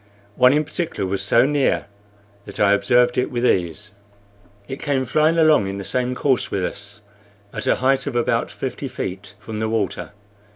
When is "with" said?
3.29-3.45, 6.49-6.65